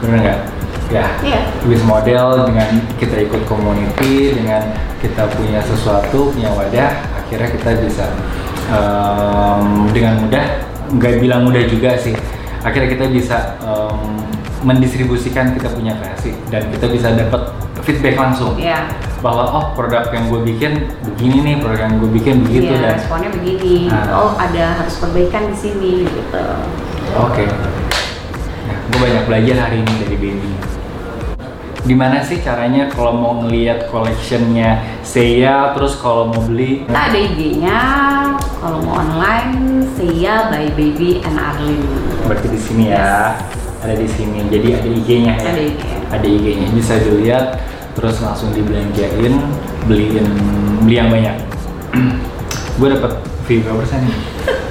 Bener 0.00 0.18
nggak? 0.24 0.40
Ya. 0.88 1.06
Iya. 1.20 1.40
Bisnis 1.64 1.84
model 1.84 2.48
dengan 2.48 2.68
kita 2.96 3.16
ikut 3.28 3.42
community, 3.48 4.36
dengan 4.36 4.72
kita 5.04 5.28
punya 5.36 5.60
sesuatu, 5.64 6.32
punya 6.32 6.48
wadah, 6.54 6.96
akhirnya 7.18 7.48
kita 7.52 7.70
bisa 7.82 8.04
em, 8.70 9.90
dengan 9.92 10.22
mudah, 10.22 10.44
nggak 10.96 11.14
bilang 11.20 11.42
mudah 11.44 11.64
juga 11.68 11.98
sih. 12.00 12.16
Akhirnya 12.62 12.88
kita 12.94 13.06
bisa 13.10 13.58
em, 13.60 14.22
mendistribusikan 14.62 15.52
kita 15.58 15.68
punya 15.74 15.98
kreasi 15.98 16.32
dan 16.48 16.70
kita 16.70 16.86
bisa 16.88 17.10
dapat 17.12 17.50
feedback 17.82 18.14
langsung 18.14 18.54
Iya. 18.54 18.86
Bahwa 19.22 19.44
oh 19.54 19.64
produk 19.78 20.10
yang 20.10 20.26
gue 20.26 20.40
bikin 20.42 20.72
begini 21.06 21.36
nih, 21.46 21.54
produk 21.62 21.86
yang 21.86 21.96
gue 22.02 22.10
bikin 22.10 22.34
begitu 22.42 22.74
Iya, 22.74 22.82
dan 22.82 22.94
responnya 22.98 23.30
begini. 23.30 23.76
Nah. 23.86 24.04
Oh, 24.10 24.30
ada 24.34 24.64
harus 24.82 24.94
perbaikan 24.98 25.46
di 25.48 25.56
sini 25.56 25.92
gitu. 26.04 26.44
Oke. 27.14 27.46
Nah, 28.66 28.76
gue 28.90 28.98
banyak 28.98 29.24
belajar 29.30 29.56
hari 29.70 29.86
ini 29.86 29.92
dari 30.02 30.16
Baby. 30.18 30.50
Gimana 31.82 32.22
sih 32.22 32.38
caranya 32.38 32.86
kalau 32.94 33.10
mau 33.10 33.32
ngelihat 33.42 33.90
collectionnya 33.90 34.82
Seiya, 35.02 35.74
terus 35.74 35.98
kalau 35.98 36.30
mau 36.30 36.38
beli? 36.42 36.86
Kita 36.86 37.10
ada 37.10 37.18
IG-nya, 37.18 37.80
kalau 38.62 38.78
mau 38.86 39.02
online, 39.02 39.82
Sia 39.98 40.46
by 40.46 40.70
Baby 40.78 41.22
and 41.26 41.42
Arlin. 41.42 41.82
Berarti 42.26 42.46
di 42.54 42.60
sini 42.62 42.94
ya, 42.94 43.34
ada 43.82 43.94
di 43.98 44.06
sini. 44.06 44.46
Jadi 44.46 44.68
ada 44.78 44.88
IG-nya 44.94 45.34
ya. 45.42 45.50
Ada 45.50 45.62
IG. 45.62 45.82
Ada 46.14 46.26
IG-nya, 46.30 46.66
bisa 46.70 46.94
dilihat, 47.02 47.46
terus 47.92 48.16
langsung 48.24 48.50
dibelanjain, 48.56 49.34
beliin, 49.84 50.26
beli 50.84 50.96
yang 50.96 51.10
banyak. 51.12 51.36
gue 52.80 52.88
dapat 52.88 53.12
fee 53.44 53.60
berapa 53.60 53.84
nih? 53.84 54.16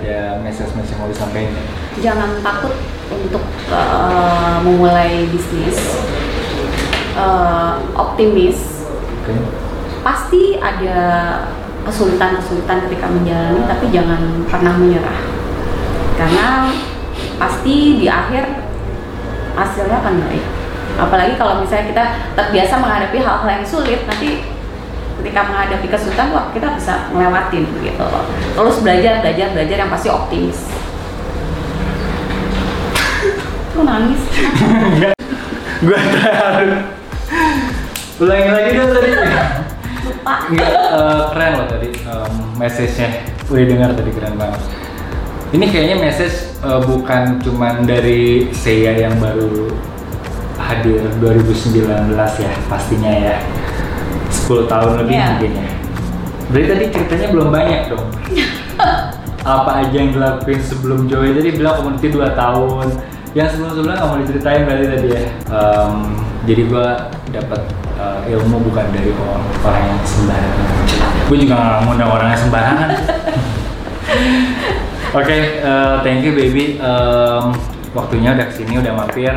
ada 0.00 0.40
message-message 0.40 0.96
yang 0.96 1.00
mau 1.04 1.10
disampaikan 1.12 1.64
jangan 2.00 2.30
takut 2.40 2.74
untuk 3.12 3.44
uh, 3.70 4.58
memulai 4.64 5.28
bisnis 5.28 5.78
Uh, 7.10 7.74
optimis 7.98 8.86
Oke. 8.94 9.34
pasti 10.06 10.54
ada 10.62 11.02
kesulitan-kesulitan 11.82 12.86
ketika 12.86 13.10
menjalani 13.10 13.66
tapi 13.66 13.90
jangan 13.90 14.46
pernah 14.46 14.78
menyerah 14.78 15.18
karena 16.14 16.70
pasti 17.34 17.98
di 17.98 18.06
akhir 18.06 18.62
hasilnya 19.58 20.00
akan 20.00 20.22
baik 20.22 20.44
apalagi 21.08 21.34
kalau 21.40 21.64
misalnya 21.64 21.86
kita 21.88 22.04
terbiasa 22.36 22.74
menghadapi 22.76 23.18
hal-hal 23.20 23.48
yang 23.48 23.64
sulit 23.64 24.04
nanti 24.04 24.44
ketika 25.20 25.40
menghadapi 25.44 25.86
kesulitan 25.88 26.32
wah 26.32 26.48
kita 26.52 26.76
bisa 26.76 27.12
melewatin 27.12 27.64
gitu 27.84 28.00
loh. 28.00 28.24
Terus 28.56 28.76
belajar 28.80 29.20
belajar 29.20 29.46
belajar 29.52 29.76
yang 29.84 29.90
pasti 29.92 30.08
optimis. 30.08 30.58
Lu 33.76 33.82
nangis? 33.84 34.22
Gue 35.84 35.96
terharu. 35.96 36.76
Ulangi 38.20 38.50
lagi 38.52 38.70
dong 38.76 38.90
tadi. 38.92 39.10
Lupa. 40.00 40.34
Enggak, 40.48 40.72
eh, 40.72 41.22
keren 41.32 41.52
loh 41.56 41.66
tadi 41.68 41.88
em, 41.92 42.32
message-nya. 42.56 43.08
Udah 43.48 43.64
dengar 43.64 43.90
tadi 43.96 44.10
keren 44.12 44.34
banget. 44.40 44.60
Ini 45.50 45.64
kayaknya 45.68 45.96
message 46.00 46.36
eh, 46.64 46.80
bukan 46.84 47.40
cuman 47.44 47.84
dari 47.84 48.48
saya 48.56 48.96
yang 48.96 49.16
baru 49.20 49.68
hadir 50.70 51.02
2019 51.18 51.82
ya 52.38 52.52
pastinya 52.70 53.10
ya. 53.10 53.36
10 54.30 54.70
tahun 54.70 55.02
lebih 55.02 55.14
Iya. 55.18 55.26
mungkin 55.34 55.50
ya. 55.58 55.68
Berarti 56.50 56.66
tadi 56.66 56.84
ceritanya 56.90 57.26
belum 57.34 57.48
banyak 57.50 57.80
dong. 57.90 58.06
Apa 59.58 59.70
aja 59.82 59.94
yang 59.94 60.10
dilakuin 60.12 60.60
sebelum 60.60 61.06
join 61.06 61.32
tadi 61.34 61.50
bilang 61.54 61.74
community 61.78 62.08
2 62.10 62.34
tahun. 62.34 62.86
Yang 63.30 63.48
sebelum-sebelumnya 63.54 63.94
nggak 63.96 64.10
mau 64.10 64.18
diceritain 64.18 64.62
berarti 64.66 64.86
tadi 64.86 65.08
ya. 65.10 65.22
Em, 65.48 65.92
jadi 66.46 66.62
gua 66.66 66.86
dapat 67.30 67.60
eh, 67.94 68.18
ilmu 68.34 68.56
bukan 68.64 68.86
dari 68.90 69.10
orang, 69.14 69.44
orang 69.62 69.82
yang 69.86 70.00
sembarangan. 70.02 70.66
Gue 71.26 71.36
juga 71.38 71.54
nggak 71.54 71.78
ngundang 71.86 72.10
orang 72.10 72.28
yang 72.34 72.42
sembarangan. 72.42 72.90
Oke 75.10 75.36
eh, 75.58 75.94
thank 76.02 76.22
you 76.22 76.32
baby. 76.34 76.78
Em, 76.78 77.44
waktunya 77.90 78.30
udah 78.34 78.46
ke 78.46 78.54
sini 78.54 78.78
udah 78.78 78.92
mampir 78.94 79.34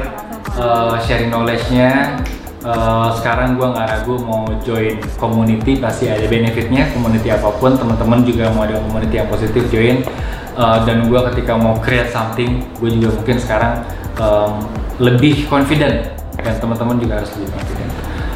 Eh, 0.53 0.95
sharing 1.01 1.33
knowledge-nya. 1.33 2.21
Eh, 2.63 3.07
sekarang 3.19 3.57
gua 3.57 3.73
nggak 3.73 3.87
ragu 3.89 4.15
mau 4.21 4.47
join 4.61 4.95
community 5.19 5.81
pasti 5.81 6.07
ada 6.07 6.23
benefitnya 6.29 6.87
community 6.93 7.33
apa 7.33 7.49
pun. 7.57 7.73
Teman-teman 7.73 8.21
juga 8.21 8.53
mau 8.53 8.63
ada 8.63 8.77
community 8.77 9.17
yang 9.17 9.29
positif 9.33 9.65
join. 9.73 10.05
Eh, 10.53 10.77
dan 10.85 11.09
gua 11.09 11.25
ketika 11.33 11.57
mau 11.57 11.81
create 11.81 12.13
something 12.13 12.61
gue 12.77 12.89
juga 12.93 13.09
mungkin 13.17 13.37
sekarang 13.41 13.73
em, 14.21 14.53
lebih 15.01 15.49
confident. 15.49 16.13
Dan 16.37 16.53
teman-teman 16.61 17.01
juga 17.01 17.23
harus 17.23 17.33
lebih 17.33 17.49
confident. 17.49 17.91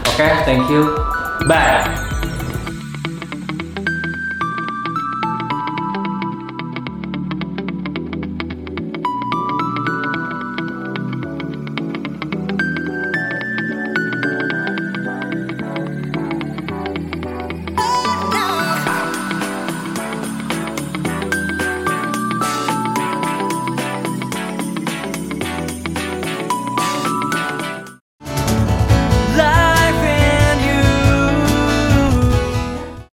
Oke 0.10 0.28
thank 0.50 0.66
you. 0.74 0.98
Bye 1.46 2.07